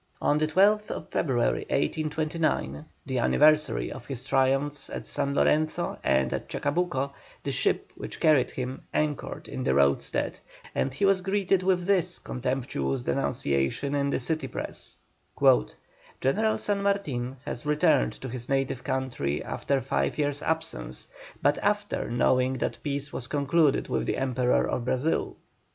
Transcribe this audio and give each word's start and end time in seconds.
On 0.19 0.39
the 0.39 0.47
12th 0.47 1.11
February, 1.11 1.59
1829, 1.69 2.85
the 3.05 3.19
anniversary 3.19 3.91
of 3.91 4.07
his 4.07 4.27
triumphs 4.27 4.89
at 4.89 5.05
San 5.07 5.35
Lorenzo 5.35 5.95
and 6.03 6.33
at 6.33 6.49
Chacabuco, 6.49 7.11
the 7.43 7.51
ship 7.51 7.91
which 7.93 8.19
carried 8.19 8.49
him 8.49 8.81
anchored 8.95 9.47
in 9.47 9.63
the 9.63 9.75
roadstead, 9.75 10.39
and 10.73 10.91
he 10.91 11.05
was 11.05 11.21
greeted 11.21 11.61
with 11.61 11.85
this 11.85 12.17
contemptuous 12.17 13.03
denunciation 13.03 13.93
in 13.93 14.09
the 14.09 14.19
city 14.19 14.47
press: 14.47 14.97
"General 16.19 16.57
San 16.57 16.81
Martin 16.81 17.37
has 17.45 17.67
returned 17.67 18.13
to 18.13 18.27
his 18.27 18.49
native 18.49 18.83
country 18.83 19.43
after 19.43 19.79
five 19.79 20.17
years' 20.17 20.41
absence, 20.41 21.09
but 21.43 21.59
after 21.59 22.09
knowing 22.09 22.57
that 22.57 22.79
peace 22.81 23.13
was 23.13 23.27
concluded 23.27 23.87
with 23.87 24.07
the 24.07 24.17
Emperor 24.17 24.67
of 24.67 24.83
Brazil." 24.85 25.37